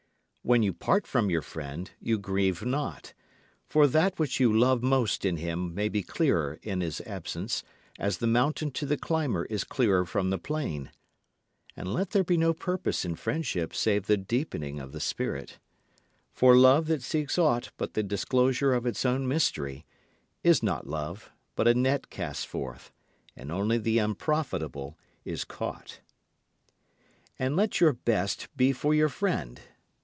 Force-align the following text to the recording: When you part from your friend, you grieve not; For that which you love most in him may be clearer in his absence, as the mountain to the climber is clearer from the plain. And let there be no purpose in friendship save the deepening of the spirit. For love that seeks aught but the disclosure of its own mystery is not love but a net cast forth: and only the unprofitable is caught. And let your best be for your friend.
When 0.43 0.63
you 0.63 0.73
part 0.73 1.05
from 1.05 1.29
your 1.29 1.43
friend, 1.43 1.91
you 1.99 2.17
grieve 2.17 2.65
not; 2.65 3.13
For 3.67 3.85
that 3.85 4.17
which 4.17 4.39
you 4.39 4.51
love 4.51 4.81
most 4.81 5.23
in 5.23 5.37
him 5.37 5.75
may 5.75 5.87
be 5.87 6.01
clearer 6.01 6.57
in 6.63 6.81
his 6.81 6.99
absence, 7.01 7.63
as 7.99 8.17
the 8.17 8.25
mountain 8.25 8.71
to 8.71 8.87
the 8.87 8.97
climber 8.97 9.45
is 9.45 9.63
clearer 9.63 10.03
from 10.03 10.31
the 10.31 10.39
plain. 10.39 10.89
And 11.77 11.93
let 11.93 12.09
there 12.09 12.23
be 12.23 12.37
no 12.37 12.55
purpose 12.55 13.05
in 13.05 13.13
friendship 13.17 13.71
save 13.75 14.07
the 14.07 14.17
deepening 14.17 14.79
of 14.79 14.93
the 14.93 14.99
spirit. 14.99 15.59
For 16.33 16.55
love 16.57 16.87
that 16.87 17.03
seeks 17.03 17.37
aught 17.37 17.71
but 17.77 17.93
the 17.93 18.01
disclosure 18.01 18.73
of 18.73 18.87
its 18.87 19.05
own 19.05 19.27
mystery 19.27 19.85
is 20.43 20.63
not 20.63 20.87
love 20.89 21.29
but 21.55 21.67
a 21.67 21.75
net 21.75 22.09
cast 22.09 22.47
forth: 22.47 22.91
and 23.35 23.51
only 23.51 23.77
the 23.77 23.99
unprofitable 23.99 24.97
is 25.23 25.45
caught. 25.45 25.99
And 27.37 27.55
let 27.55 27.79
your 27.79 27.93
best 27.93 28.47
be 28.57 28.71
for 28.73 28.95
your 28.95 29.07
friend. 29.07 29.61